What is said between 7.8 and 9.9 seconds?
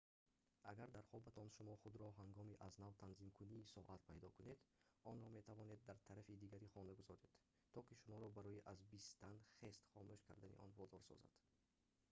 ки шуморо барои аз бистан хест